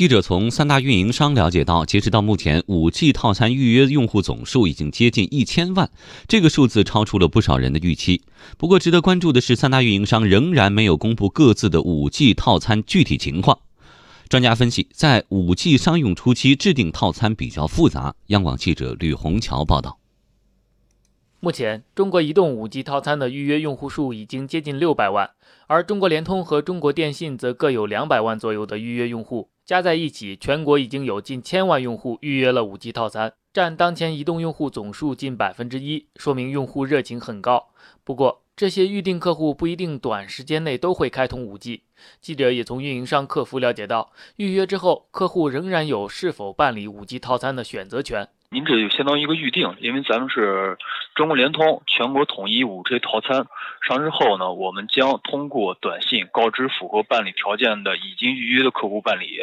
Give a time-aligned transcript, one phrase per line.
[0.00, 5.90] 记者从三大运营商了解到，截止到目前，5G 套餐预约用户总数已经接近一千万，
[6.26, 8.22] 这个数字超出了不少人的预期。
[8.56, 13.58] 不过，值得关注的是，三大运营商仍然没有公布各自的 5G 套餐具体情况。
[14.30, 18.14] 专家分析，在 5G 商用初期制定套餐比较复杂。
[18.28, 19.99] 央广记者吕红桥报道。
[21.42, 25.30] 目前，中国移动 5G 套餐的预约用户数已经接近六百万，
[25.68, 37.70] 而中国联通和中国电信则各有两百万左右的预约用户，加在一起，全国已经有近千万用户预约了 5G 套餐，占当前移动用户总数近百分之一，说明用户热情很高。
[38.04, 41.80] 不过，这些预定客户不一定短时间内都会开通 5G。
[42.20, 48.28] 记者也从运营商客服了解到，预约之后，客户仍然有是否办理 5G 套餐的选择权。
[48.52, 50.76] 您这就相当于一个预定，因为咱们是
[51.14, 53.46] 中国联通全国统一五 G 套餐
[53.86, 59.38] 上市后呢，我们将通过短信告知符合办理条件的已经预约的客户办理，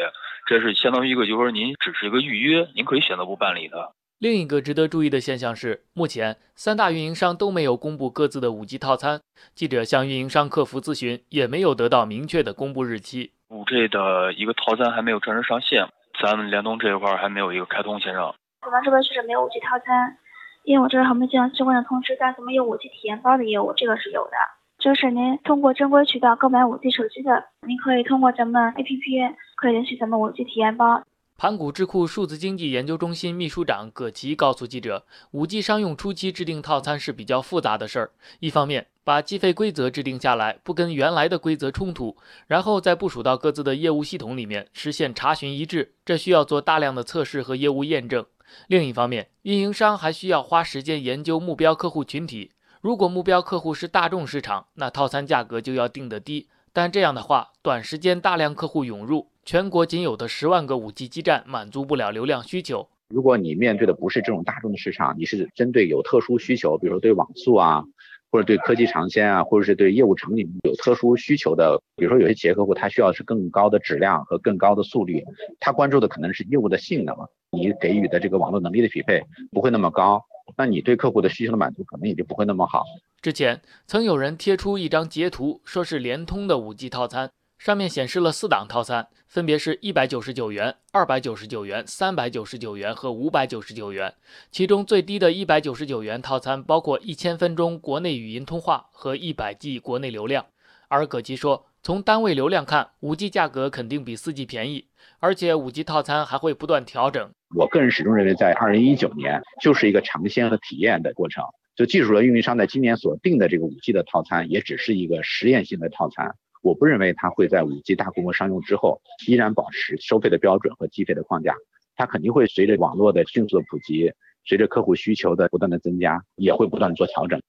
[0.46, 3.92] 这是相当于一个就是说您只是一个预约，您可以选择不办理的。
[4.18, 9.22] 另一个值得注意的现象是，目前三大运营商都没有公布各自的五 G 套餐，
[9.54, 13.32] 记者向运营商客服咨询，也没有得到明确的公布日期。
[13.48, 15.88] 五 G 的一个套餐还没有正式上线，
[16.22, 18.34] 咱们联通这一块还没有一个开通线上。
[18.66, 20.18] 我们这边确实没有五 G 套餐，
[20.64, 24.32] 因为我这边还没接到相关的通知，但是我们有五 G 体验包的业务，这个是有的。
[24.78, 31.02] 就是您通过正规渠道购买五 G 手机的，您可以通过咱们 APP 可以领取咱们五 G 体验包。
[31.36, 38.10] 盘古智库数字经济研究中心秘书长葛奇告诉记者，五 G 商用初期制定套餐是比较复杂的事儿。
[38.40, 42.16] 一方面，把计费规则制定下来，不跟原来的规则冲突，
[42.48, 48.26] 然后再部署到各自的业务系统里面，实现查询一致，这需要做大量的测试和业务验证。
[48.66, 52.52] 另一方面，运营商还需要花时间研究目标客户群体。
[52.80, 56.48] 如果目标客户是大众市场，那套餐价格就要定得低。
[56.72, 62.88] 但这样的话，短时间大量客户涌入，全国仅有的十万个五 G 基站满足不了流量需求。
[63.08, 67.82] 如果你面对的不是这种大众的市场，你是针对有特殊需求，比如说对网速啊，
[68.30, 75.24] 或者对科技尝鲜啊，或者是对业务场景有特殊需求的，比如说有些企业客户他需要是更高的质量和更高的速率，
[75.60, 77.16] 他关注的可能是业务的性能。
[77.50, 80.22] 你给予的这个网络能力的匹配不会那么高，
[80.56, 82.84] 那你对客户的需求的满足可能也就不会那么好。
[83.22, 94.14] 之前曾有人贴出一张截图，说是联通的 5G 套餐，上面显示了四档套餐，分别是一百九十九元、二百九十九元、三百九十九元和五百九十九元。
[94.50, 100.46] 其中最低的一百九十九元套餐包括一千分钟国内语音通话和一百 G 国内流量。
[100.88, 101.66] 而葛吉说。
[101.80, 104.88] 从单位流量看，五 G 价格肯定比四 G 便宜，
[105.20, 107.30] 而且五 G 套餐还会不断调整。
[107.54, 111.44] 我个人始终认为，在二零一九年就是一个尝鲜和体验的过程。
[111.76, 116.34] 就技术的运营商在今年所定的这个五 G 的套餐，也只是一个实验性的套餐。
[116.62, 121.54] 我不认为它会在五 G 大规模商用之后，依然保持收费的标准和计费的框架。
[121.96, 124.12] 它肯定会随着网络的迅速的普及，
[124.44, 127.40] 随着客户需求的不断的增加，也会不断做调整。